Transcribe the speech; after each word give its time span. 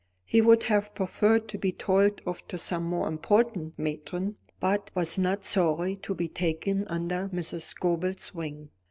He 0.25 0.41
would 0.41 0.63
have 0.63 0.95
preferred 0.95 1.47
to 1.49 1.59
be 1.59 1.71
told 1.71 2.21
off 2.25 2.47
to 2.47 2.57
some 2.57 2.85
more 2.85 3.07
important 3.07 3.77
matron, 3.77 4.37
but 4.59 4.89
was 4.95 5.19
not 5.19 5.45
sorry 5.45 5.95
to 5.97 6.15
be 6.15 6.27
taken 6.27 6.87
under 6.87 7.29
Mrs. 7.31 7.61
Scobel's 7.61 8.33
wing. 8.33 8.71